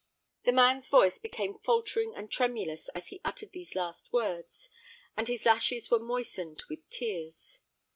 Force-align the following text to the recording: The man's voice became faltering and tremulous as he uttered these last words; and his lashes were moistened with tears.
The 0.45 0.51
man's 0.51 0.89
voice 0.89 1.19
became 1.19 1.59
faltering 1.59 2.15
and 2.15 2.31
tremulous 2.31 2.89
as 2.95 3.09
he 3.09 3.21
uttered 3.23 3.51
these 3.51 3.75
last 3.75 4.11
words; 4.11 4.67
and 5.15 5.27
his 5.27 5.45
lashes 5.45 5.91
were 5.91 5.99
moistened 5.99 6.63
with 6.71 6.89
tears. 6.89 7.59